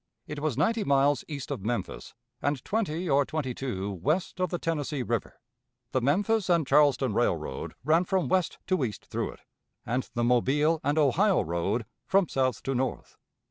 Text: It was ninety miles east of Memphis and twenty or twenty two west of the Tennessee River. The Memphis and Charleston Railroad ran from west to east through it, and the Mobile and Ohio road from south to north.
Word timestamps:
It 0.25 0.39
was 0.39 0.57
ninety 0.57 0.83
miles 0.83 1.23
east 1.27 1.51
of 1.51 1.61
Memphis 1.63 2.15
and 2.41 2.65
twenty 2.65 3.07
or 3.07 3.23
twenty 3.23 3.53
two 3.53 3.91
west 3.91 4.39
of 4.41 4.49
the 4.49 4.57
Tennessee 4.57 5.03
River. 5.03 5.39
The 5.91 6.01
Memphis 6.01 6.49
and 6.49 6.65
Charleston 6.65 7.13
Railroad 7.13 7.75
ran 7.85 8.05
from 8.05 8.27
west 8.27 8.57
to 8.65 8.83
east 8.83 9.05
through 9.05 9.33
it, 9.33 9.41
and 9.85 10.09
the 10.15 10.23
Mobile 10.23 10.79
and 10.83 10.97
Ohio 10.97 11.41
road 11.41 11.85
from 12.07 12.27
south 12.27 12.63
to 12.63 12.73
north. 12.73 13.15